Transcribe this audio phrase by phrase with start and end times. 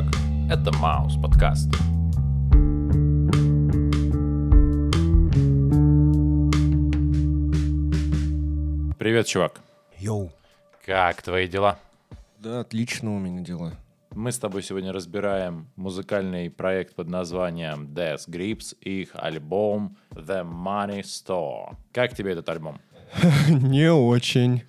[0.00, 0.14] Как?
[0.50, 1.68] Это Маус подкаст.
[8.98, 9.60] Привет, чувак.
[9.98, 10.30] Йоу.
[10.86, 11.78] Как твои дела?
[12.38, 13.74] Да, отлично у меня дела.
[14.14, 20.44] Мы с тобой сегодня разбираем музыкальный проект под названием Death Grips и их альбом The
[20.44, 21.76] Money Store.
[21.92, 22.80] Как тебе этот альбом?
[23.48, 24.62] Не очень.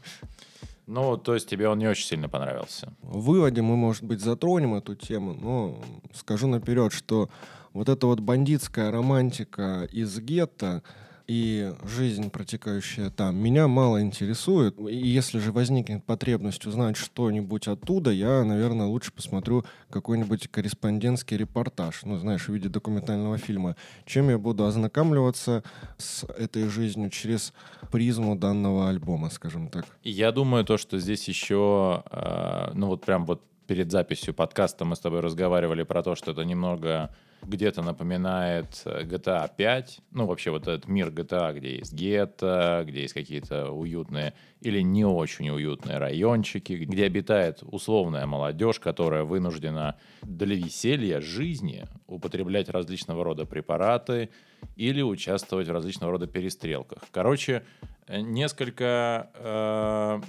[0.92, 2.92] Ну, то есть тебе он не очень сильно понравился.
[3.02, 5.82] В выводе мы, может быть, затронем эту тему, но
[6.14, 7.30] скажу наперед, что
[7.72, 10.84] вот эта вот бандитская романтика из гетто
[11.28, 14.78] и жизнь, протекающая там, меня мало интересует.
[14.80, 22.02] И если же возникнет потребность узнать что-нибудь оттуда, я, наверное, лучше посмотрю какой-нибудь корреспондентский репортаж,
[22.04, 25.64] ну, знаешь, в виде документального фильма, чем я буду ознакомливаться
[25.98, 27.54] с этой жизнью через
[27.92, 29.86] призму данного альбома, скажем так.
[30.04, 34.98] Я думаю, то, что здесь еще, э, ну вот прям вот перед записью подкаста мы
[34.98, 37.10] с тобой разговаривали про то, что это немного
[37.42, 43.04] где-то напоминает э, GTA 5, ну вообще вот этот мир GTA, где есть гетто, где
[43.04, 50.58] есть какие-то уютные или не очень уютные райончики, где обитает условная молодежь, которая вынуждена для
[50.58, 54.32] веселья жизни употреблять различного рода препараты
[54.76, 57.04] или участвовать в различного рода перестрелках.
[57.10, 57.64] Короче,
[58.08, 60.22] э, несколько э,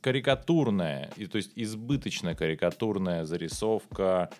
[0.00, 4.30] карикатурная, и, то есть избыточная карикатурная зарисовка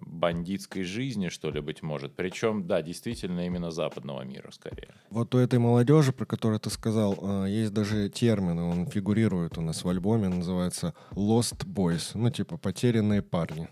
[0.00, 2.14] бандитской жизни, что ли, быть может.
[2.14, 4.94] Причем, да, действительно, именно западного мира скорее.
[5.10, 9.62] Вот у этой молодежи, про которую ты сказал, э, есть даже термин, он фигурирует у
[9.62, 13.68] нас в альбоме, называется Lost Boys, ну типа потерянные парни.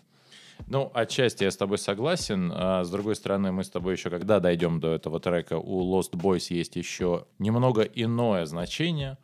[0.67, 2.51] Ну, отчасти я с тобой согласен.
[2.53, 6.13] А с другой стороны, мы с тобой еще, когда дойдем до этого трека, у Lost
[6.13, 9.19] Boys есть еще немного иное значение.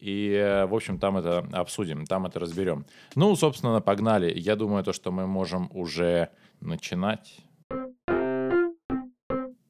[0.00, 2.86] И, э, в общем, там это обсудим, там это разберем.
[3.14, 4.32] Ну, собственно, погнали.
[4.36, 6.30] Я думаю, то, что мы можем уже
[6.60, 7.40] начинать.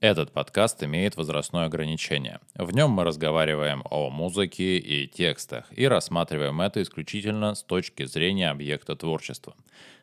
[0.00, 2.40] Этот подкаст имеет возрастное ограничение.
[2.54, 8.50] В нем мы разговариваем о музыке и текстах и рассматриваем это исключительно с точки зрения
[8.50, 9.54] объекта творчества.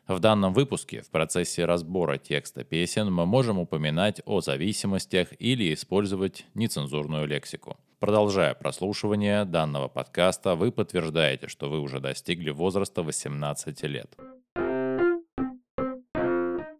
[0.06, 6.46] В данном выпуске в процессе разбора текста песен мы можем упоминать о зависимостях или использовать
[6.54, 7.76] нецензурную лексику.
[8.00, 14.16] Продолжая прослушивание данного подкаста, вы подтверждаете, что вы уже достигли возраста 18 лет.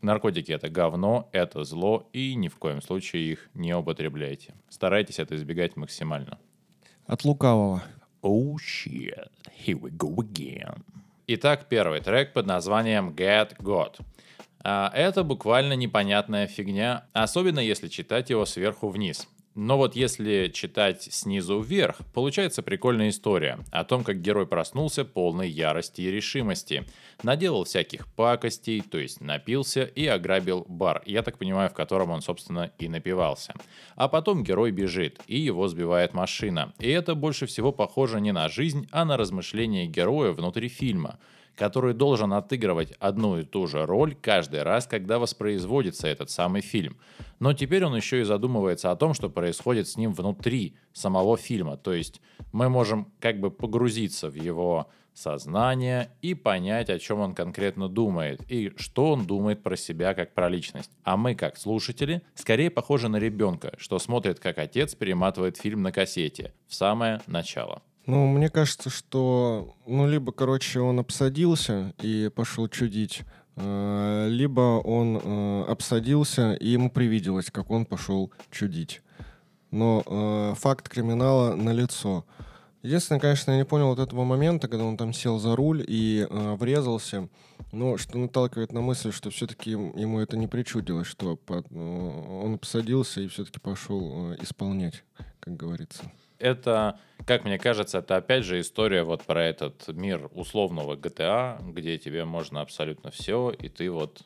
[0.00, 4.54] Наркотики это говно, это зло, и ни в коем случае их не употребляйте.
[4.68, 6.38] Старайтесь это избегать максимально.
[7.04, 7.82] От лукавого.
[8.22, 9.28] Oh shit,
[9.66, 10.82] here we go again.
[11.26, 13.96] Итак, первый трек под названием Get God.
[14.62, 19.26] А, это буквально непонятная фигня, особенно если читать его сверху вниз.
[19.60, 25.50] Но вот если читать снизу вверх, получается прикольная история о том, как герой проснулся полной
[25.50, 26.84] ярости и решимости.
[27.24, 32.22] Наделал всяких пакостей, то есть напился и ограбил бар, я так понимаю, в котором он,
[32.22, 33.52] собственно, и напивался.
[33.96, 36.72] А потом герой бежит, и его сбивает машина.
[36.78, 41.18] И это больше всего похоже не на жизнь, а на размышления героя внутри фильма–
[41.58, 46.96] который должен отыгрывать одну и ту же роль каждый раз, когда воспроизводится этот самый фильм.
[47.40, 51.76] Но теперь он еще и задумывается о том, что происходит с ним внутри самого фильма.
[51.76, 52.20] То есть
[52.52, 58.40] мы можем как бы погрузиться в его сознание и понять, о чем он конкретно думает
[58.48, 60.92] и что он думает про себя как про личность.
[61.02, 65.90] А мы, как слушатели, скорее похожи на ребенка, что смотрит, как отец перематывает фильм на
[65.90, 67.82] кассете в самое начало.
[68.08, 73.20] Ну, мне кажется, что, ну, либо, короче, он обсадился и пошел чудить,
[73.56, 79.02] э, либо он э, обсадился и ему привиделось, как он пошел чудить.
[79.70, 82.24] Но э, факт криминала налицо.
[82.82, 86.26] Единственное, конечно, я не понял вот этого момента, когда он там сел за руль и
[86.30, 87.28] э, врезался,
[87.72, 93.20] но что наталкивает на мысль, что все-таки ему это не причудилось, что под, он посадился
[93.20, 95.04] и все-таки пошел э, исполнять,
[95.40, 100.96] как говорится это, как мне кажется, это опять же история вот про этот мир условного
[100.96, 104.22] GTA, где тебе можно абсолютно все, и ты вот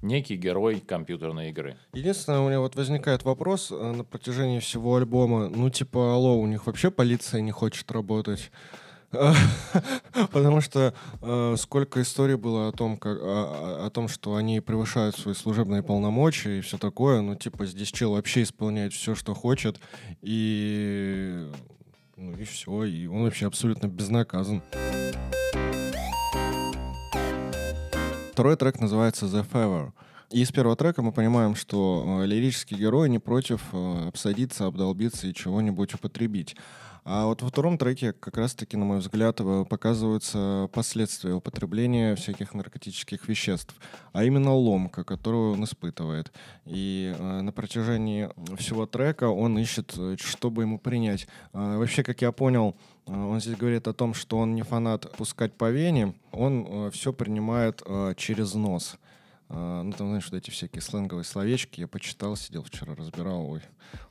[0.00, 1.76] некий герой компьютерной игры.
[1.92, 5.48] Единственное, у меня вот возникает вопрос э, на протяжении всего альбома.
[5.48, 8.50] Ну, типа, алло, у них вообще полиция не хочет работать.
[10.32, 15.16] Потому что э, сколько историй было о том, как, о, о том, что они превышают
[15.16, 17.20] свои служебные полномочия и все такое.
[17.20, 19.80] Ну, типа, здесь чел вообще исполняет все, что хочет.
[20.22, 21.46] И,
[22.16, 22.84] ну, и все.
[22.84, 24.62] И он вообще абсолютно безнаказан.
[28.32, 29.92] Второй трек называется The Fever.
[30.30, 35.26] И из первого трека мы понимаем, что э, лирический герой не против э, обсадиться, обдолбиться
[35.26, 36.56] и чего-нибудь употребить.
[37.04, 42.54] А вот во втором треке как раз-таки, на мой взгляд, э, показываются последствия употребления всяких
[42.54, 43.74] наркотических веществ,
[44.12, 46.32] а именно ломка, которую он испытывает.
[46.64, 51.26] И э, на протяжении всего трека он ищет, э, чтобы ему принять.
[51.52, 52.76] Э, вообще, как я понял,
[53.06, 56.90] э, он здесь говорит о том, что он не фанат пускать по вене, он э,
[56.92, 58.96] все принимает э, через нос.
[59.54, 63.60] А, ну, там, знаешь, вот эти всякие сленговые словечки я почитал, сидел вчера, разбирал, ой,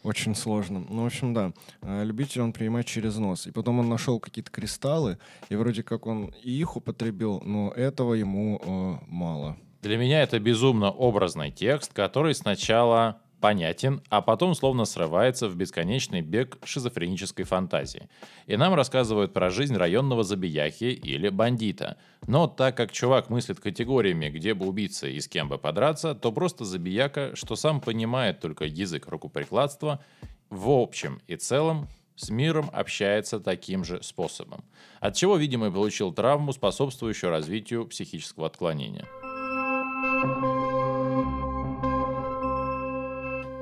[0.03, 0.85] очень сложно.
[0.87, 1.51] Ну, в общем, да,
[1.81, 3.47] а, любитель он принимает через нос.
[3.47, 5.17] И потом он нашел какие-то кристаллы,
[5.49, 9.57] и вроде как он и их употребил, но этого ему э, мало.
[9.81, 16.21] Для меня это безумно образный текст, который сначала понятен, а потом словно срывается в бесконечный
[16.21, 18.07] бег шизофренической фантазии.
[18.45, 21.97] И нам рассказывают про жизнь районного забияхи или бандита.
[22.27, 26.31] Но так как чувак мыслит категориями, где бы убиться и с кем бы подраться, то
[26.31, 30.03] просто забияка, что сам понимает только язык рукоприкладства,
[30.49, 34.63] в общем и целом с миром общается таким же способом.
[34.99, 39.07] От чего, видимо, и получил травму, способствующую развитию психического отклонения.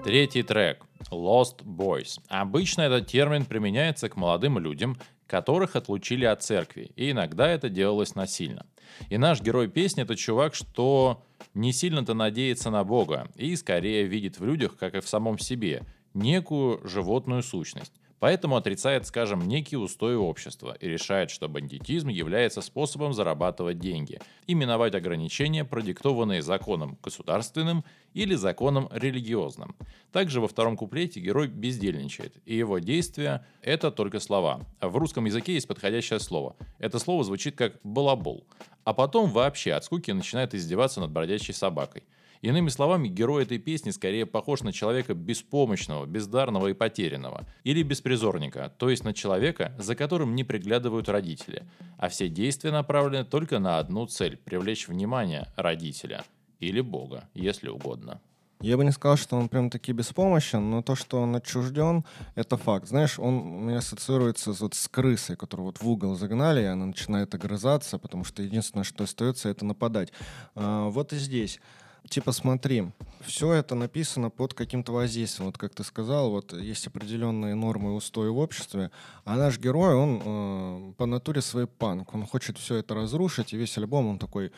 [0.04, 2.20] Третий трек Lost Boys.
[2.30, 4.98] Обычно этот термин применяется к молодым людям,
[5.28, 8.66] которых отлучили от церкви, и иногда это делалось насильно.
[9.10, 11.24] И наш герой песни это чувак, что
[11.54, 15.84] не сильно-то надеется на Бога и скорее видит в людях, как и в самом себе,
[16.14, 17.94] некую животную сущность.
[18.20, 24.54] Поэтому отрицает, скажем, некие устои общества и решает, что бандитизм является способом зарабатывать деньги и
[24.54, 29.76] миновать ограничения, продиктованные законом государственным или законом религиозным.
[30.12, 34.62] Также во втором куплете герой бездельничает, и его действия— это только слова.
[34.82, 36.56] В русском языке есть подходящее слово.
[36.80, 38.46] Это слово звучит как «балабол».
[38.84, 42.04] А потом вообще от скуки начинает издеваться над бродячей собакой—
[42.42, 47.46] Иными словами, герой этой песни скорее похож на человека беспомощного, бездарного и потерянного.
[47.64, 51.64] Или беспризорника, то есть на человека, за которым не приглядывают родители.
[51.98, 56.24] А все действия направлены только на одну цель– привлечь внимание родителя.
[56.60, 58.22] Или Бога, если угодно.
[58.62, 62.04] Я бы не сказал, что он прям таки беспомощен, но то, что он отчужден,
[62.36, 62.90] это факт.
[62.90, 66.86] Знаешь, он у меня ассоциируется вот с крысой, которую вот в угол загнали, и она
[66.86, 70.12] начинает огрызаться, потому что единственное, что остается, это нападать.
[70.56, 71.62] А, вот и здесь.
[72.08, 72.92] Типа смотри,
[73.22, 75.48] все это написано под каким-то воздействием.
[75.48, 78.92] Вот как ты сказал, вот есть определенные нормы и устои в обществе,
[79.26, 82.14] а наш герой, он э, по натуре свой панк.
[82.16, 84.52] Он хочет все это разрушить, и весь альбом он такой,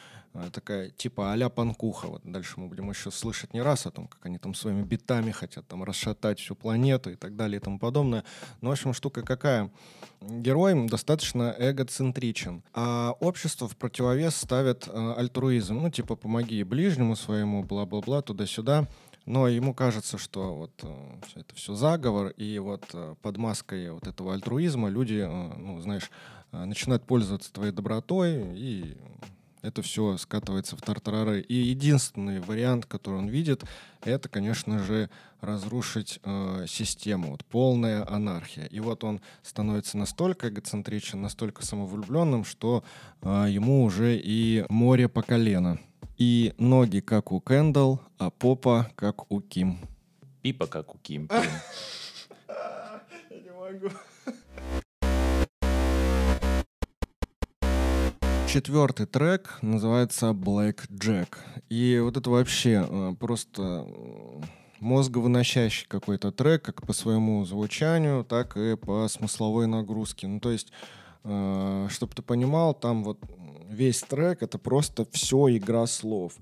[0.53, 2.07] такая типа а-ля панкуха.
[2.07, 5.31] Вот дальше мы будем еще слышать не раз о том, как они там своими битами
[5.31, 8.23] хотят там расшатать всю планету и так далее и тому подобное.
[8.61, 9.69] Но, в общем, штука какая?
[10.21, 15.81] Герой достаточно эгоцентричен, а общество в противовес ставит э, альтруизм.
[15.81, 18.87] Ну, типа, помоги ближнему своему, бла-бла-бла, туда-сюда
[19.25, 24.07] но ему кажется, что вот э, это все заговор, и вот э, под маской вот
[24.07, 26.09] этого альтруизма люди, э, ну, знаешь,
[26.51, 28.97] начинают пользоваться твоей добротой, и
[29.61, 31.41] это все скатывается в тартарары.
[31.41, 33.63] И единственный вариант, который он видит,
[34.01, 35.09] это, конечно же,
[35.39, 38.65] разрушить э, систему, вот полная анархия.
[38.65, 42.83] И вот он становится настолько эгоцентричен, настолько самовлюбленным, что
[43.21, 45.79] э, ему уже и море по колено.
[46.17, 49.79] И ноги, как у Кэндалл, а попа, как у Ким.
[50.41, 51.29] Пипа, как у Ким.
[53.29, 53.89] Я не могу.
[58.51, 61.37] Четвертый трек называется Black Jack.
[61.69, 63.87] И вот это вообще э, просто
[64.81, 70.27] мозговыносящий какой-то трек, как по своему звучанию, так и по смысловой нагрузке.
[70.27, 70.73] Ну, то есть,
[71.23, 73.19] э, чтобы ты понимал, там вот
[73.69, 76.33] весь трек— это просто все игра слов.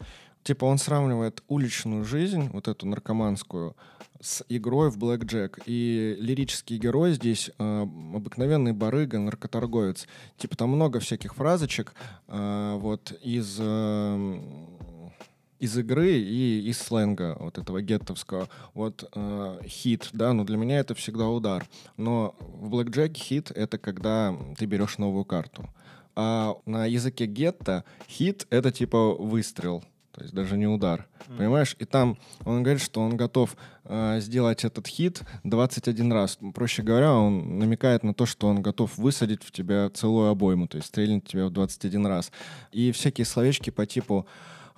[0.43, 3.75] Типа он сравнивает уличную жизнь, вот эту наркоманскую,
[4.21, 5.61] с игрой в Black Jack.
[5.65, 10.07] И лирический герой здесь э, обыкновенный барыга, наркоторговец.
[10.37, 11.93] Типа там много всяких фразочек
[12.27, 13.57] э, вот из...
[13.59, 14.39] Э,
[15.59, 18.47] из игры и из сленга вот этого геттовского.
[18.73, 21.67] Вот э, хит, да, но для меня это всегда удар.
[21.97, 25.69] Но в Jack хит— это когда ты берешь новую карту.
[26.15, 29.83] А на языке гетто хит— это типа выстрел.
[30.11, 31.07] То есть даже не удар.
[31.27, 31.37] Mm.
[31.37, 31.75] Понимаешь?
[31.79, 36.39] И там он говорит, что он готов э, сделать этот хит 21 раз.
[36.53, 40.77] Проще говоря, он намекает на то, что он готов высадить в тебя целую обойму, то
[40.77, 42.31] есть стрельнуть тебя в 21 раз.
[42.71, 44.27] И всякие словечки по типу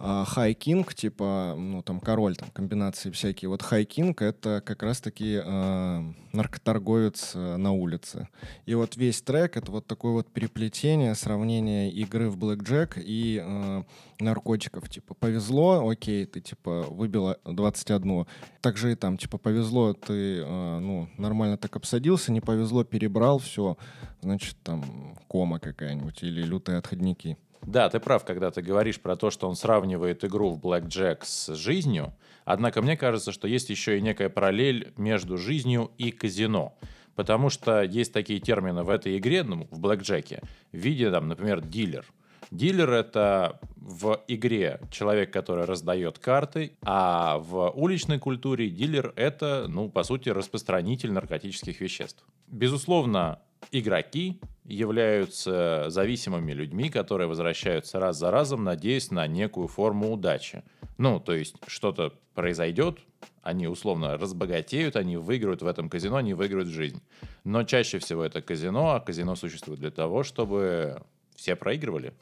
[0.02, 3.50] High King, типа, ну, там, король, там, комбинации всякие.
[3.50, 8.28] Вот King— это как раз-таки э, наркоторговец э, на улице.
[8.66, 13.84] И вот весь трек— это вот такое вот переплетение, сравнение игры в Jack и э,
[14.20, 14.90] наркотиков.
[14.90, 18.26] Типа, повезло, окей, ты, типа, выбила 21.
[18.62, 23.78] Также и там, типа, повезло, ты, э, ну, нормально так обсадился, не повезло, перебрал, все,
[24.22, 27.38] значит, там, кома какая-нибудь или лютые отходники.
[27.62, 31.20] Да, ты прав, когда ты говоришь про то, что он сравнивает игру в Black Jack
[31.24, 32.14] с жизнью.
[32.44, 36.76] Однако мне кажется, что есть еще и некая параллель между жизнью и казино.
[37.16, 41.62] Потому что есть такие термины в этой игре, ну, в Jack, в виде, там, например,
[41.62, 42.06] дилер.
[42.50, 49.90] Дилер— это в игре человек, который раздает карты, а в уличной культуре дилер— это, ну,
[49.90, 52.26] по сути, распространитель наркотических веществ.
[52.48, 53.40] Безусловно,
[53.72, 60.64] игроки являются зависимыми людьми, которые возвращаются раз за разом, надеясь на некую форму удачи.
[60.98, 63.00] Ну, то есть что-то произойдет,
[63.42, 67.02] они условно разбогатеют, они выиграют в этом казино, они выиграют жизнь.
[67.44, 71.02] Но чаще всего это казино, а казино существует для того, чтобы
[71.36, 72.14] все проигрывали.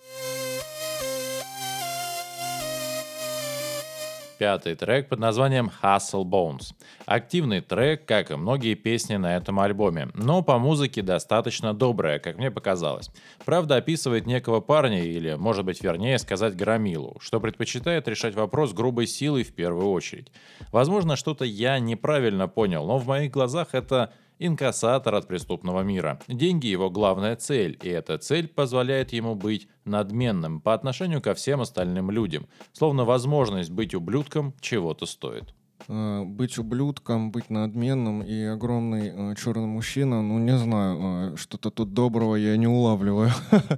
[4.39, 6.73] Пятый трек под названием Hustle Bones.
[7.05, 12.37] Активный трек, как и многие песни на этом альбоме, но по музыке достаточно добрая, как
[12.37, 13.11] мне показалось.
[13.43, 19.07] Правда, описывает некого парня, или, может быть, вернее сказать, громилу, что предпочитает решать вопрос грубой
[19.07, 20.31] силой в первую очередь.
[20.71, 26.19] Возможно, что-то я неправильно понял, но в моих глазах это инкассатор от преступного мира.
[26.27, 31.61] Деньги его главная цель, и эта цель позволяет ему быть надменным по отношению ко всем
[31.61, 35.53] остальным людям, словно возможность быть ублюдком чего-то стоит
[35.87, 41.69] э, быть ублюдком, быть надменным и огромный э, черный мужчина, ну не знаю, э, что-то
[41.69, 43.31] тут доброго я не улавливаю.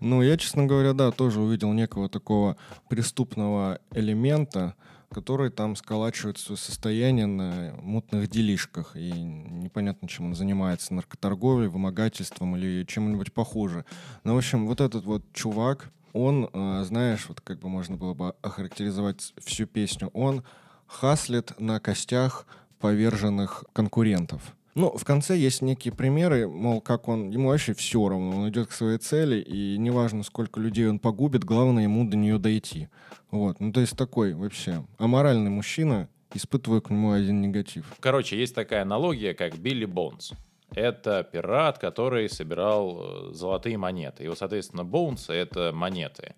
[0.00, 2.56] Ну, я, честно говоря, да, тоже увидел некого такого
[2.88, 4.74] преступного элемента,
[5.12, 8.96] который там сколачивает свое состояние на мутных делишках.
[8.96, 13.84] И непонятно, чем он занимается, наркоторговлей, вымогательством или чем-нибудь похуже.
[14.22, 18.14] Но, в общем, вот этот вот чувак, он, э, знаешь, вот как бы можно было
[18.14, 20.44] бы охарактеризовать всю песню, он
[20.86, 22.46] хаслит на костях
[22.78, 24.54] поверженных конкурентов.
[24.80, 28.68] Ну, в конце есть некие примеры, мол, как он, ему вообще все равно, он идет
[28.68, 32.88] к своей цели, и неважно, сколько людей он погубит, главное ему до нее дойти.
[33.30, 37.84] Вот, ну то есть такой вообще аморальный мужчина, испытываю к нему один негатив.
[38.00, 40.32] Короче, есть такая аналогия, как Билли Бонс.
[40.74, 44.24] Это пират, который собирал э, золотые монеты.
[44.24, 46.36] И вот, соответственно, Боунс— это монеты.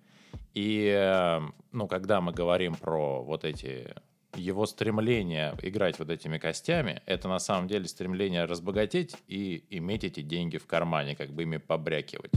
[0.54, 3.94] И, э, ну, когда мы говорим про вот эти
[4.34, 10.20] его стремление играть вот этими костями, это на самом деле стремление разбогатеть и иметь эти
[10.20, 12.32] деньги в кармане, как бы ими побрякивать.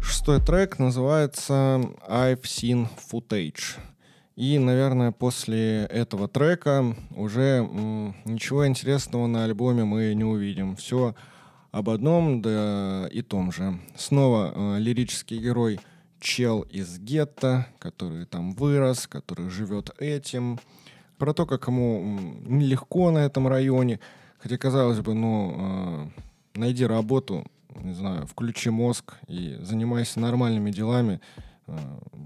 [0.00, 3.78] Шестой трек называется I've Seen Footage.
[4.34, 7.66] И, наверное, после этого трека уже
[8.24, 10.76] ничего интересного на альбоме мы не увидим.
[10.76, 11.14] Все
[11.76, 13.78] об одном да и том же.
[13.96, 15.78] Снова э, лирический герой
[16.20, 20.58] чел из гетто, который там вырос, который живет этим.
[21.18, 24.00] Про то, как ему нелегко на этом районе.
[24.38, 25.54] Хотя, казалось бы, ну,
[26.54, 31.20] э, найди работу, не знаю, включи мозг и занимайся нормальными делами.
[31.66, 31.76] Э,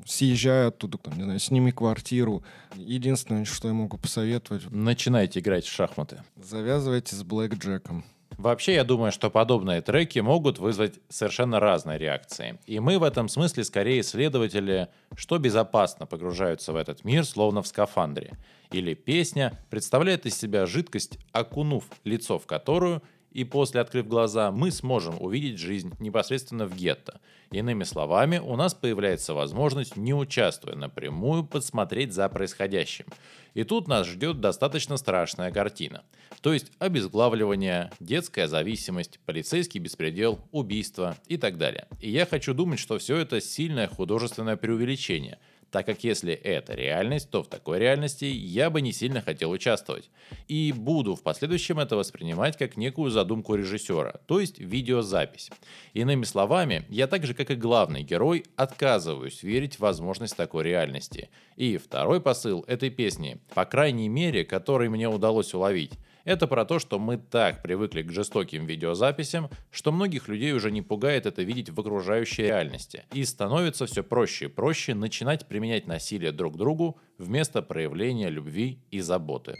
[0.06, 2.44] съезжай оттуда, там, не знаю, сними квартиру.
[2.76, 4.70] Единственное, что я могу посоветовать...
[4.70, 6.22] Начинайте играть в шахматы.
[6.36, 8.04] Завязывайте с Блэк Джеком.
[8.38, 12.58] Вообще, я думаю, что подобные треки могут вызвать совершенно разные реакции.
[12.66, 17.66] И мы в этом смысле скорее исследователи, что безопасно погружаются в этот мир, словно в
[17.66, 18.38] скафандре.
[18.70, 24.70] Или песня представляет из себя жидкость, окунув лицо в которую– и после, открыв глаза, мы
[24.70, 27.20] сможем увидеть жизнь непосредственно в гетто.
[27.50, 33.06] Иными словами, у нас появляется возможность, не участвуя напрямую, подсмотреть за происходящим.
[33.54, 36.02] И тут нас ждет достаточно страшная картина.
[36.40, 41.86] То есть обезглавливание, детская зависимость, полицейский беспредел, убийство и так далее.
[42.00, 45.38] И я хочу думать, что все это сильное художественное преувеличение–
[45.70, 50.10] так как если это реальность, то в такой реальности я бы не сильно хотел участвовать.
[50.48, 55.50] И буду в последующем это воспринимать как некую задумку режиссера, то есть видеозапись.
[55.94, 61.30] Иными словами, я так же, как и главный герой, отказываюсь верить в возможность такой реальности.
[61.56, 65.92] И второй посыл этой песни, по крайней мере, который мне удалось уловить,
[66.30, 70.80] это про то, что мы так привыкли к жестоким видеозаписям, что многих людей уже не
[70.80, 73.04] пугает это видеть в окружающей реальности.
[73.12, 78.78] И становится все проще и проще начинать применять насилие друг к другу вместо проявления любви
[78.92, 79.56] и заботы.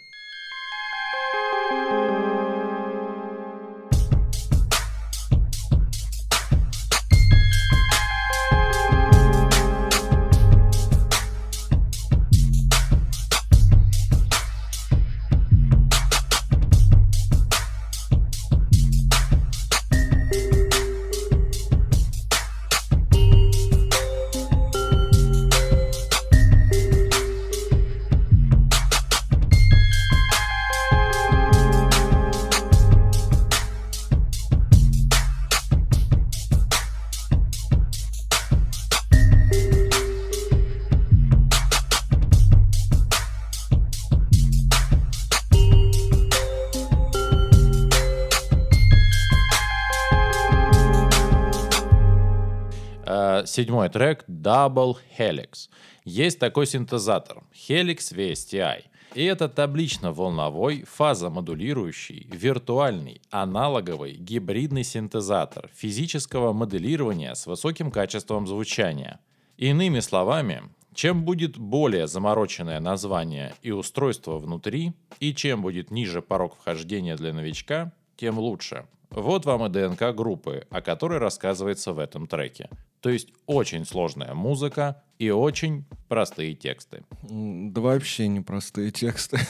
[53.51, 55.69] Седьмой трек Double Helix.
[56.05, 58.85] Есть такой синтезатор Helix VSTI.
[59.15, 69.19] И это таблично-волновой, фазомодулирующий, виртуальный, аналоговый, гибридный синтезатор физического моделирования с высоким качеством звучания.
[69.57, 70.63] Иными словами,
[70.95, 77.33] чем будет более замороченное название и устройство внутри, и чем будет ниже порог вхождения для
[77.33, 78.87] новичка, тем лучше.
[79.11, 82.69] Вот вам и ДНК группы, о которой рассказывается в этом треке.
[83.01, 87.05] То есть очень сложная музыка и очень простые тексты.
[87.23, 89.39] Да вообще не простые тексты.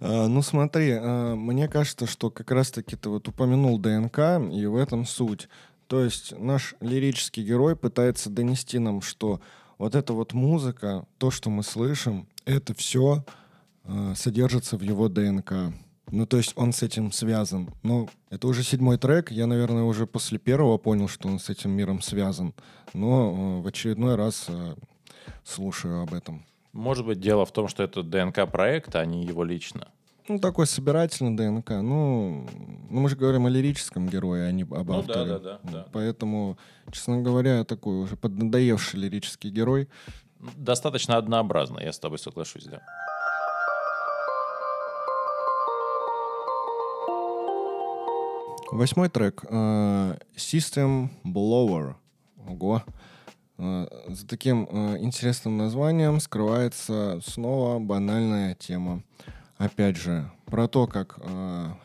[0.00, 4.18] А, ну смотри, а, мне кажется, что как раз-таки ты вот упомянул ДНК,
[4.52, 5.48] и в этом суть.
[5.86, 9.40] То есть наш лирический герой пытается донести нам, что
[9.78, 13.24] вот эта вот музыка, то, что мы слышим, это все
[13.84, 15.72] а, содержится в его ДНК.
[16.10, 17.70] Ну, то есть он с этим связан.
[17.82, 19.30] Ну, это уже седьмой трек.
[19.30, 22.54] Я, наверное, уже после первого понял, что он с этим миром связан.
[22.92, 24.74] Но э, в очередной раз э,
[25.44, 26.44] слушаю об этом.
[26.72, 29.88] Может быть, дело в том, что это ДНК-проект, а не его лично.
[30.28, 31.70] Ну, такой собирательный ДНК.
[31.70, 32.46] Ну,
[32.90, 35.24] ну, мы же говорим о лирическом герое, а не об ну, авторе.
[35.24, 35.86] Да, да, да, да.
[35.92, 36.58] Поэтому,
[36.92, 39.88] честно говоря, такой уже поднадоевший лирический герой.
[40.56, 42.82] Достаточно однообразно, я с тобой соглашусь, да.
[48.76, 49.42] Восьмой трек.
[49.48, 51.94] Э, System Blower.
[52.46, 52.82] Ого.
[53.56, 59.02] Э, за таким э, интересным названием скрывается снова банальная тема.
[59.56, 61.18] Опять же, про то, как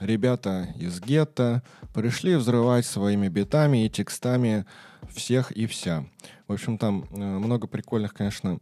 [0.01, 4.65] ребята из гетто пришли взрывать своими битами и текстами
[5.09, 6.03] всех и вся.
[6.49, 8.59] В общем, там много прикольных, конечно,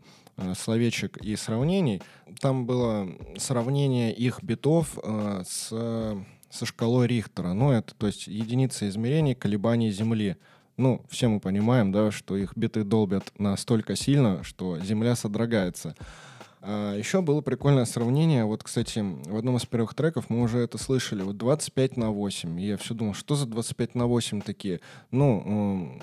[0.55, 2.03] словечек и сравнений.
[2.39, 4.99] Там было сравнение их битов
[5.43, 5.73] с
[6.49, 7.53] со шкалой Рихтера.
[7.53, 10.37] Ну, это, то есть, единица измерений колебаний Земли.
[10.77, 15.95] Ну, все мы понимаем, да, что их биты долбят настолько сильно, что Земля содрогается.
[16.61, 18.43] А еще было прикольное сравнение.
[18.43, 21.21] Вот, кстати, в одном из первых треков мы уже это слышали.
[21.21, 22.59] Вот 25 на 8.
[22.59, 24.81] И я все думал, что за 25 на 8 такие?
[25.11, 25.97] Ну,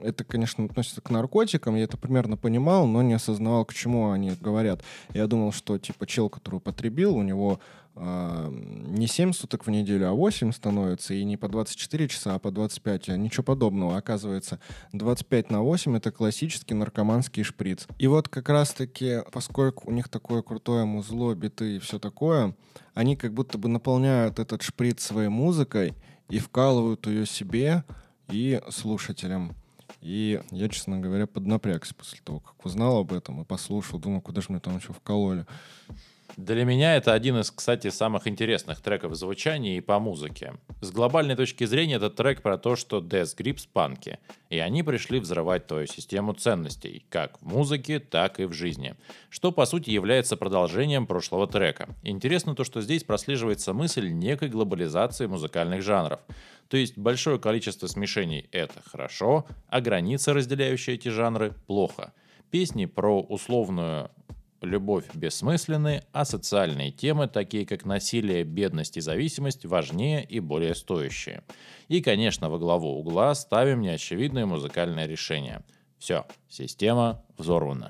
[0.00, 1.76] это, конечно, относится к наркотикам.
[1.76, 4.82] Я это примерно понимал, но не осознавал, к чему они говорят.
[5.12, 7.60] Я думал, что, типа, чел, который употребил, у него
[8.00, 12.50] не 7 суток в неделю, а 8 становится, и не по 24 часа, а по
[12.50, 13.08] 25.
[13.08, 13.96] А ничего подобного.
[13.96, 14.60] Оказывается,
[14.92, 17.86] 25 на 8— это классический наркоманский шприц.
[17.98, 22.54] И вот как раз-таки, поскольку у них такое крутое музло, биты и все такое,
[22.94, 25.94] они как будто бы наполняют этот шприц своей музыкой
[26.28, 27.84] и вкалывают ее себе
[28.30, 29.56] и слушателям.
[30.00, 33.98] И я, честно говоря, поднапрягся после того, как узнал об этом и послушал.
[33.98, 35.46] Думаю, куда же мне там еще вкололи.
[36.38, 40.54] Для меня это один из, кстати, самых интересных треков в звучании и по музыке.
[40.80, 45.18] С глобальной точки зрения это трек про то, что Death Grips панки, и они пришли
[45.18, 48.94] взрывать твою систему ценностей, как в музыке, так и в жизни,
[49.30, 51.88] что по сути является продолжением прошлого трека.
[52.04, 56.20] Интересно то, что здесь прослеживается мысль некой глобализации музыкальных жанров.
[56.68, 62.12] То есть большое количество смешений— это хорошо, а границы, разделяющие эти жанры, плохо.
[62.52, 64.12] Песни про условную
[64.60, 71.44] Любовь бессмысленны, а социальные темы, такие как насилие, бедность и зависимость, важнее и более стоящие.
[71.86, 75.62] И, конечно, во главу угла ставим неочевидное музыкальное решение.
[75.98, 77.88] Все, система взорвана.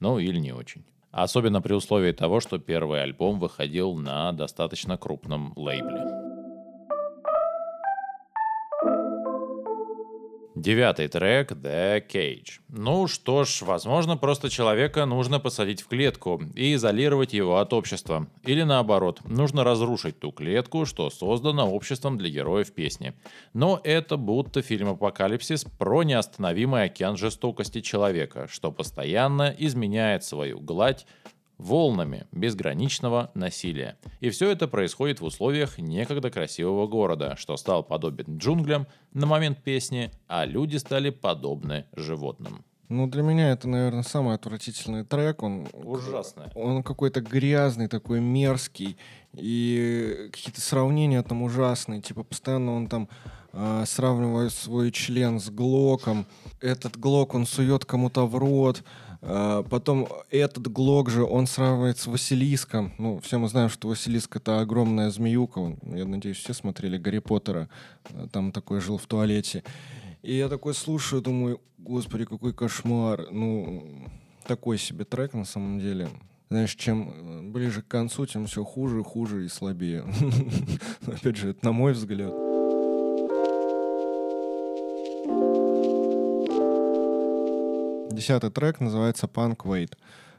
[0.00, 0.84] Ну или не очень.
[1.12, 6.23] Особенно при условии того, что первый альбом выходил на достаточно крупном лейбле.
[10.64, 12.60] Девятый трек «The Cage».
[12.70, 18.28] Ну что ж, возможно, просто человека нужно посадить в клетку и изолировать его от общества.
[18.44, 23.12] Или наоборот, нужно разрушить ту клетку, что создана обществом для героев песни.
[23.52, 31.06] Но это будто фильм «Апокалипсис» про неостановимый океан жестокости человека, что постоянно изменяет свою гладь,
[31.64, 33.96] волнами безграничного насилия.
[34.20, 39.62] И все это происходит в условиях некогда красивого города, что стал подобен джунглям на момент
[39.62, 42.64] песни, а люди стали подобны животным.
[42.90, 45.42] Ну, для меня это, наверное, самый отвратительный трек.
[45.42, 46.44] Он ужасный.
[46.54, 48.98] Он какой-то грязный, такой мерзкий.
[49.32, 52.02] И какие-то сравнения там ужасные.
[52.02, 53.08] Типа, постоянно он там
[53.52, 56.26] э, сравнивает свой член с Глоком.
[56.60, 58.84] Этот Глок он сует кому-то в рот.
[59.26, 62.92] А, потом этот Глок же, он сравнивает с Василиском.
[62.98, 65.76] Ну, все мы знаем, что Василиск— это огромная змеюка.
[65.82, 67.68] Я надеюсь, все смотрели Гарри Поттера.
[68.32, 69.64] Там такой жил в туалете.
[70.22, 73.26] И я такой слушаю, думаю, господи, какой кошмар.
[73.30, 74.08] Ну,
[74.46, 76.08] такой себе трек на самом деле.
[76.50, 80.04] Знаешь, чем э, ближе к концу, тем все хуже, хуже и слабее.
[81.06, 82.32] Опять же, это на мой взгляд.
[88.14, 89.92] Десятый трек называется Punk Wait.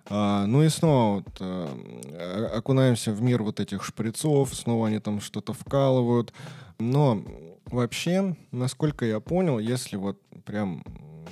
[0.07, 5.19] А, ну и снова вот, а, окунаемся в мир вот этих шприцов, снова они там
[5.19, 6.33] что-то вкалывают.
[6.79, 7.23] Но
[7.65, 10.83] вообще, насколько я понял, если вот прям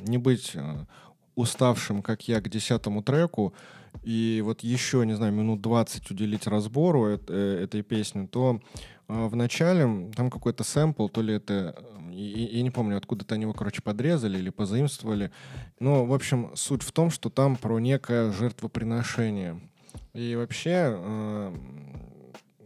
[0.02, 0.86] не быть а,
[1.36, 3.54] уставшим, как я, к десятому треку,
[4.02, 8.60] и вот еще, не знаю, минут 20 уделить разбору э, этой песни, то
[9.08, 11.76] э, в начале там какой-то сэмпл, то ли это,
[12.14, 15.32] я, не помню, откуда-то они его, короче, подрезали или позаимствовали.
[15.80, 19.60] Но, в общем, суть в том, что там про некое жертвоприношение.
[20.14, 21.56] И вообще, э,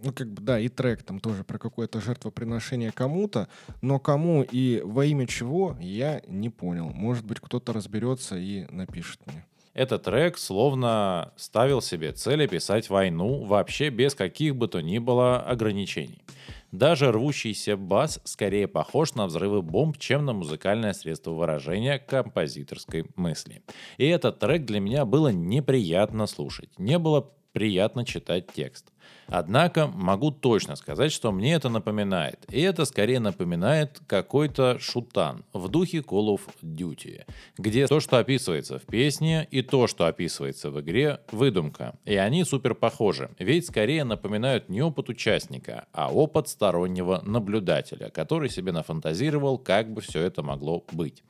[0.04, 3.48] ну, как бы, да, и трек там тоже про какое-то жертвоприношение кому-то,
[3.82, 6.90] но кому и во имя чего, я не понял.
[6.90, 9.46] Может быть, кто-то разберется и напишет мне.
[9.78, 15.40] Этот трек словно ставил себе цель описать войну вообще без каких бы то ни было
[15.40, 16.24] ограничений.
[16.72, 23.64] Даже рвущийся бас скорее похож на взрывы бомб, чем на музыкальное средство выражения композиторской мысли.
[23.98, 26.78] И этот трек для меня было неприятно слушать.
[26.78, 28.92] Не было приятно читать текст.
[29.28, 32.40] Однако могу точно сказать, что мне это напоминает.
[32.50, 37.26] И это скорее напоминает какой-то шутан в духе Call of Duty,
[37.58, 41.96] где то, что описывается в песне, и то, что описывается в игре, выдумка.
[42.06, 48.50] И они супер похожи, ведь скорее напоминают не опыт участника, а опыт стороннего наблюдателя, который
[48.50, 51.24] себе нафантазировал, как бы все это могло быть.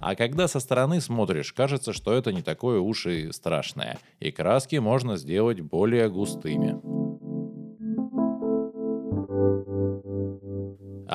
[0.00, 4.76] А когда со стороны смотришь, кажется, что это не такое уж и страшное, и краски
[4.76, 7.03] можно сделать более густыми.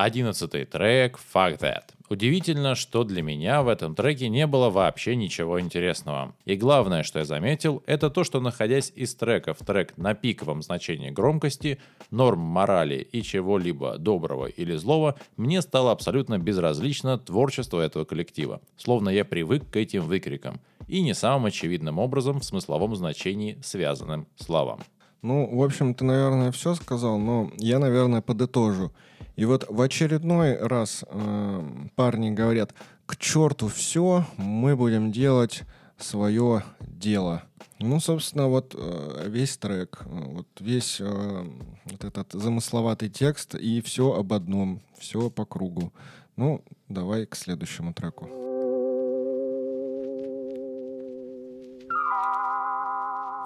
[0.02, 1.84] Одиннадцатый трек «Fuck That».
[2.08, 6.34] Удивительно, что для меня в этом треке не было вообще ничего интересного.
[6.46, 10.62] И главное, что я заметил, это то, что находясь из трека в трек на пиковом
[10.62, 11.82] значении громкости,
[12.12, 18.62] норм морали и чего-либо доброго или злого, мне стало абсолютно безразлично творчество этого коллектива.
[18.78, 20.62] Словно я привык к этим выкрикам.
[20.88, 24.80] И не самым очевидным образом в смысловом значении связанным словам.
[25.22, 28.92] Ну, в общем, ты, наверное, все сказал, но я, наверное, подытожу.
[29.36, 31.62] И вот в очередной раз э,
[31.96, 32.74] парни говорят,
[33.06, 35.64] к черту все, мы будем делать
[35.98, 37.44] свое дело.
[37.80, 41.46] Ну, собственно, вот э, весь трек, э, вот весь э,
[41.86, 45.94] вот этот замысловатый текст и все об одном, все по кругу.
[46.36, 48.49] Ну, давай к следующему треку.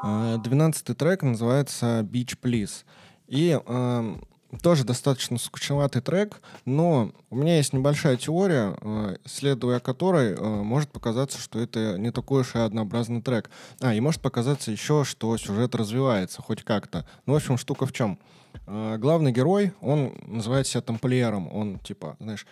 [0.04, 2.84] Двенадцатый трек называется Beach Please.
[3.28, 4.16] И э,
[4.62, 10.92] тоже достаточно скучноватый трек, но у меня есть небольшая теория, э, следуя которой э, может
[10.92, 13.50] показаться, что это не такой уж и однообразный трек.
[13.80, 17.08] А, и может показаться еще, что сюжет развивается хоть как-то.
[17.26, 18.20] Ну, в общем, штука в чем?
[18.68, 21.52] Э, главный герой, он называет себя тамплиером.
[21.52, 22.46] Он, типа, знаешь,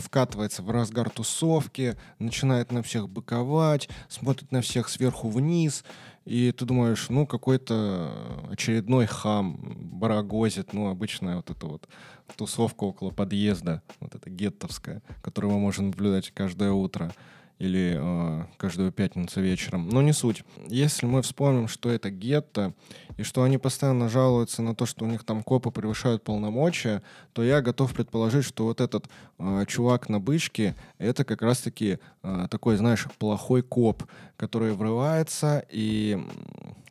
[0.00, 5.84] вкатывается в разгар тусовки, начинает на всех быковать, смотрит на всех сверху вниз,
[6.28, 8.12] и ты думаешь, ну, какой-то
[8.50, 9.56] очередной хам
[9.98, 11.88] барагозит, ну, обычная вот эта вот
[12.36, 17.14] тусовка около подъезда, вот эта геттовская, которую мы можем наблюдать каждое утро
[17.58, 19.88] или э, каждую пятницу вечером.
[19.88, 20.44] Но не суть.
[20.68, 22.72] Если мы вспомним, что это гетто,
[23.16, 27.42] и что они постоянно жалуются на то, что у них там копы превышают полномочия, то
[27.42, 32.76] я готов предположить, что вот этот э, чувак на бычке, это как раз-таки э, такой,
[32.76, 34.04] знаешь, плохой коп,
[34.36, 36.24] который врывается и,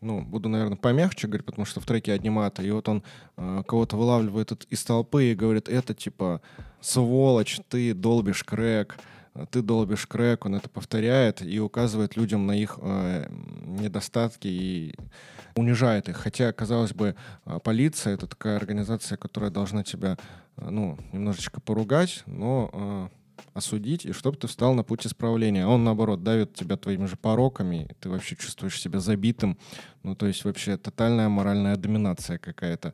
[0.01, 3.03] ну, буду, наверное, помягче говорить, потому что в треке одни маты, и вот он
[3.37, 6.41] э, кого-то вылавливает из толпы и говорит, это типа
[6.81, 8.97] сволочь, ты долбишь крэк,
[9.45, 13.27] ты долбишь крэк, он это повторяет и указывает людям на их э,
[13.65, 14.95] недостатки и
[15.55, 16.17] унижает их.
[16.17, 20.17] Хотя, казалось бы, э, полиция— это такая организация, которая должна тебя,
[20.57, 23.07] э, ну, немножечко поругать, но э,
[23.53, 25.67] осудить, и чтобы ты встал на путь исправления.
[25.67, 29.57] Он, наоборот, давит тебя твоими же пороками, ты вообще чувствуешь себя забитым.
[30.03, 32.93] Ну, то есть вообще тотальная моральная доминация какая-то.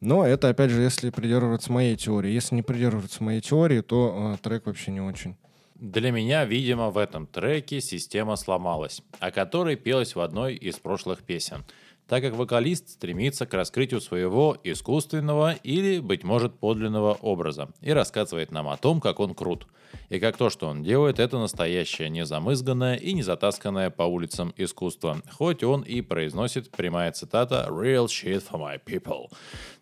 [0.00, 2.30] Но это, опять же, если придерживаться моей теории.
[2.30, 5.36] Если не придерживаться моей теории, то э, трек вообще не очень.
[5.82, 11.24] Для меня, видимо, в этом треке система сломалась, о которой пелось в одной из прошлых
[11.24, 11.64] песен,
[12.08, 18.50] так как вокалист стремится к раскрытию своего искусственного или, быть может, подлинного образа и рассказывает
[18.50, 19.66] нам о том, как он крут.
[20.08, 25.20] И как то, что он делает, это настоящее, незамызганное и не затасканное по улицам искусство,
[25.30, 29.30] хоть он и произносит прямая цитата «real shit for my people».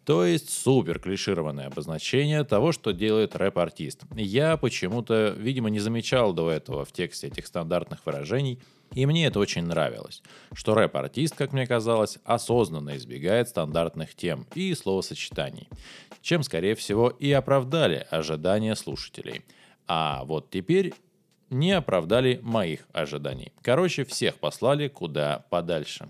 [0.04, 4.02] То есть супер клишированное обозначение того, что делает рэп-артист.
[4.16, 8.60] Я почему-то, видимо, не замечал до этого в тексте этих стандартных выражений,
[8.94, 10.22] и мне это очень нравилось,
[10.52, 15.68] что рэп-артист, как мне казалось, осознанно избегает стандартных тем и словосочетаний,
[16.22, 19.42] чем, скорее всего, и оправдали ожидания слушателей.
[19.86, 20.94] А вот теперь
[21.50, 23.52] не оправдали моих ожиданий.
[23.62, 26.08] Короче, всех послали куда подальше.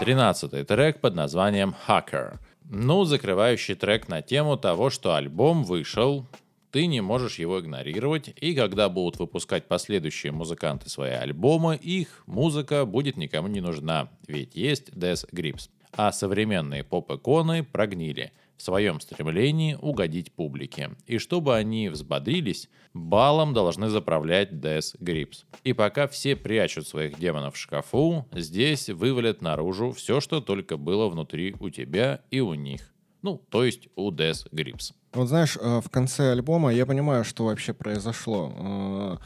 [0.00, 2.38] Тринадцатый трек под названием «Hacker».
[2.64, 6.26] Ну, закрывающий трек на тему того, что альбом вышел,
[6.72, 12.86] ты не можешь его игнорировать, и когда будут выпускать последующие музыканты свои альбомы, их музыка
[12.86, 15.68] будет никому не нужна, ведь есть Death Grips.
[15.92, 20.92] А современные поп-иконы прогнили в своем стремлении угодить публике.
[21.06, 25.44] И чтобы они взбодрились, балом должны заправлять Death Grips.
[25.64, 31.08] И пока все прячут своих демонов в шкафу, здесь вывалят наружу все, что только было
[31.10, 32.94] внутри у тебя и у них.
[33.20, 34.94] Ну, то есть у Death Grips.
[35.14, 38.52] Вот знаешь, э, в конце альбома я понимаю, что вообще произошло.
[38.56, 39.16] Э,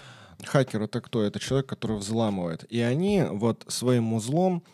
[0.44, 1.22] хакер это кто?
[1.22, 2.64] Это человек, который взламывает.
[2.72, 4.64] И они вот своим узлом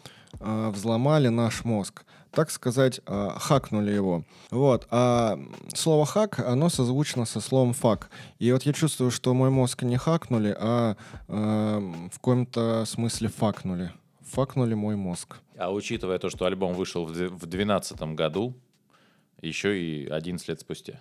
[0.40, 2.04] э, взломали наш мозг.
[2.30, 4.24] Так сказать, хакнули его.
[4.50, 4.86] Вот.
[4.90, 5.38] А
[5.74, 8.08] слово хак, оно созвучно со словом фак.
[8.38, 10.96] И вот я чувствую, что мой мозг не хакнули, а
[11.28, 13.92] в каком-то смысле факнули.
[14.30, 15.36] Факнули мой мозг.
[15.58, 18.54] А учитывая то, что альбом вышел в 2012 году,
[19.42, 21.00] еще и 11 лет спустя.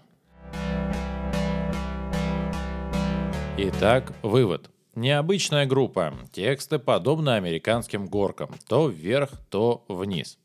[3.57, 4.69] Итак, вывод.
[4.95, 6.13] Необычная группа.
[6.33, 8.49] Тексты подобны американским горкам.
[8.67, 10.37] То вверх, то вниз.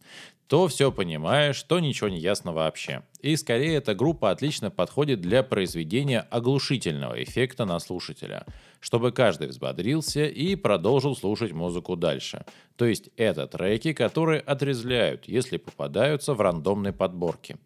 [0.49, 3.03] То все понимаешь, то ничего не ясно вообще.
[3.21, 8.47] И скорее эта группа отлично подходит для произведения оглушительного эффекта на слушателя,
[8.79, 12.45] чтобы каждый взбодрился и продолжил слушать музыку дальше.
[12.77, 17.57] То есть это треки, которые отрезвляют, если попадаются в рандомной подборке.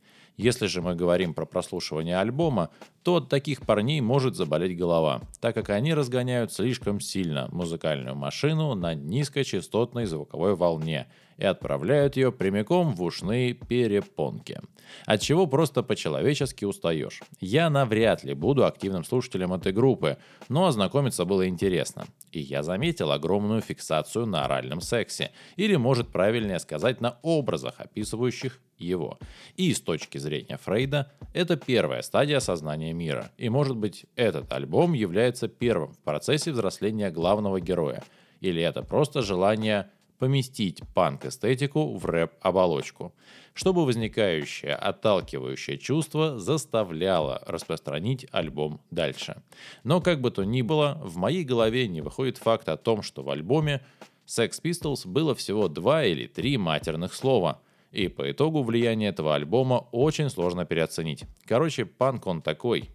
[0.40, 2.70] Если же мы говорим про прослушивание альбома,
[3.02, 8.74] то от таких парней может заболеть голова, так как они разгоняют слишком сильно музыкальную машину
[8.74, 14.62] на низкочастотной звуковой волне и отправляют ее прямиком в ушные перепонки.
[15.04, 17.20] От чего просто по-человечески устаешь.
[17.38, 20.16] Я навряд ли буду активным слушателем этой группы,
[20.48, 22.06] но ознакомиться было интересно.
[22.32, 28.60] И я заметил огромную фиксацию на оральном сексе, или может правильнее сказать на образах, описывающих
[28.78, 29.18] его.
[29.56, 33.30] И с точки зрения Фрейда, это первая стадия осознания мира.
[33.36, 38.02] И может быть этот альбом является первым в процессе взросления главного героя.
[38.40, 43.12] Или это просто желание поместить панк-эстетику в рэп-оболочку,
[43.54, 49.42] чтобы возникающее отталкивающее чувство заставляло распространить альбом дальше.
[49.82, 53.24] Но как бы то ни было, в моей голове не выходит факт о том, что
[53.24, 53.80] в альбоме
[54.28, 57.60] Sex Pistols было всего два или три матерных слова–
[57.92, 61.24] и по итогу влияние этого альбома очень сложно переоценить.
[61.44, 62.88] Короче, панк он такой,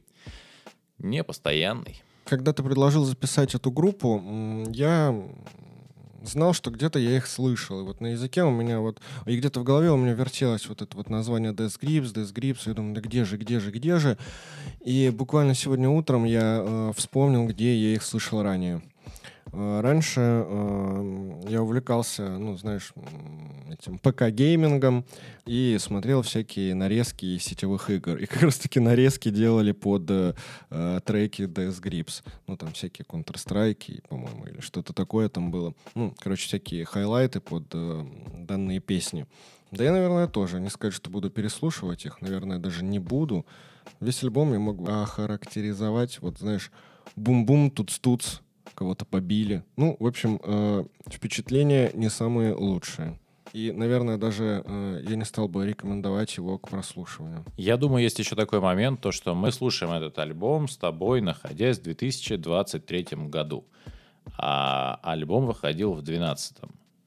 [0.99, 2.01] непостоянный.
[2.23, 4.21] Когда ты предложил записать эту группу,
[4.69, 5.13] я
[6.29, 7.81] знал, что где-то я их слышал.
[7.81, 9.01] И вот на языке у меня вот...
[9.25, 12.61] И где-то в голове у меня вертелось вот это вот название Death Grips, Death Grips.
[12.65, 14.17] Я думаю, да где же, где же, где же?
[14.83, 18.81] И буквально сегодня утром я э, вспомнил, где я их слышал ранее.
[19.51, 22.93] Э, раньше э, я увлекался, ну, знаешь,
[23.71, 25.05] этим ПК-геймингом
[25.45, 28.17] и смотрел всякие нарезки сетевых игр.
[28.17, 30.33] И как раз-таки нарезки делали под э,
[31.05, 32.23] треки Death Grips.
[32.47, 35.73] Ну, там всякие Counter-Strike, по-моему, или что-то такое там было.
[35.93, 38.05] Ну, короче, всякие хайлайты под э,
[38.39, 39.25] данные песни.
[39.71, 40.59] Да я, наверное, тоже.
[40.59, 42.21] Не сказать, что буду переслушивать их.
[42.21, 43.45] Наверное, даже не буду.
[43.99, 46.71] Весь альбом я могу охарактеризовать, вот, знаешь,
[47.15, 48.39] бум-бум, туц-туц,
[48.73, 49.63] кого-то побили.
[49.77, 53.19] Ну, в общем, э, впечатления не самые лучшие.
[53.55, 57.45] И, наверное, даже э, я не стал бы рекомендовать его к прослушиванию.
[57.55, 61.79] Я думаю, есть еще такой момент, то что мы слушаем этот альбом с тобой, находясь
[61.79, 63.63] в 2023 году.
[64.37, 66.57] А альбом выходил в 2012.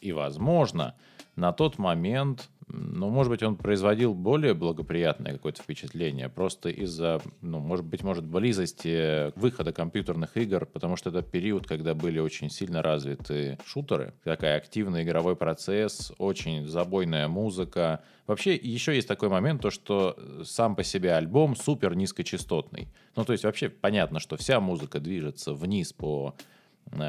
[0.01, 0.95] И, возможно,
[1.37, 7.59] на тот момент ну, может быть, он производил более благоприятное какое-то впечатление, просто из-за, ну,
[7.61, 12.83] может быть, может, близости выхода компьютерных игр, потому что это период, когда были очень сильно
[12.83, 18.03] развиты шутеры, такой активный игровой процесс, очень забойная музыка.
[18.27, 22.89] Вообще, еще есть такой момент, то, что сам по себе альбом супер низкочастотный.
[23.17, 26.35] Ну, то есть, вообще понятно, что вся музыка движется вниз по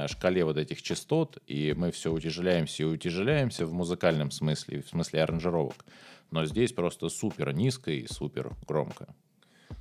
[0.08, 5.24] шкале вот этих частот, и мы все утяжеляемся и утяжеляемся в музыкальном смысле, в смысле
[5.24, 5.86] аранжировок.
[6.32, 9.08] Но здесь просто супер низко и супер громко.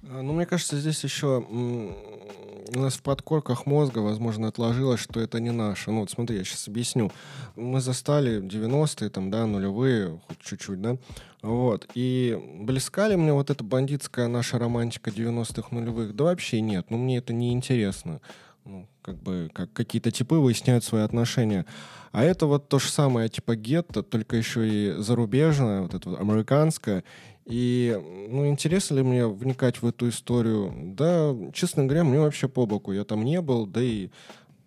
[0.02, 5.40] А, ну, мне кажется, здесь еще у нас в подкорках мозга, возможно, отложилось, что это
[5.40, 5.90] не наше.
[5.90, 7.10] Ну, вот смотри, я сейчас объясню.
[7.56, 10.96] Мы застали 90-е, там, да, нулевые, хоть чуть-чуть, да,
[11.42, 11.88] вот.
[11.94, 16.14] И близка ли мне вот эта бандитская наша романтика 90-х нулевых?
[16.14, 18.20] Да вообще нет, ну, мне это не интересно
[18.68, 21.64] ну, как бы как какие-то типы выясняют свои отношения.
[22.12, 26.20] А это вот то же самое, типа гетто, только еще и зарубежное, вот это вот
[26.20, 27.04] американское.
[27.46, 30.74] И, ну, интересно ли мне вникать в эту историю?
[30.94, 32.92] Да, честно говоря, мне вообще по боку.
[32.92, 34.10] Я там не был, да и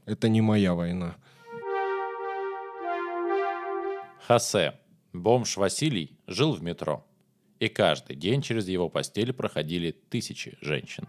[0.07, 1.15] это не моя война.
[4.25, 4.73] Хосе,
[5.13, 7.05] бомж Василий, жил в метро.
[7.59, 11.07] И каждый день через его постель проходили тысячи женщин.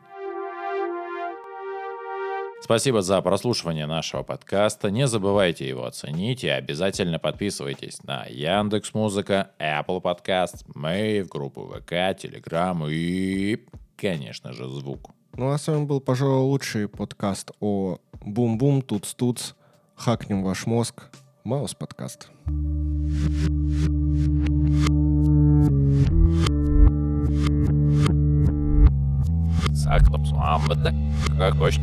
[2.62, 4.90] Спасибо за прослушивание нашего подкаста.
[4.90, 11.92] Не забывайте его оценить и обязательно подписывайтесь на Яндекс Музыка, Apple Podcast, Мэйв, группу ВК,
[11.92, 15.10] Telegram и, конечно же, звук.
[15.34, 19.54] Ну а с вами был, пожалуй, лучший подкаст о бум-бум, туц-туц,
[19.96, 21.10] хакнем ваш мозг,
[21.42, 22.28] Маус подкаст.
[31.38, 31.80] Как хочешь.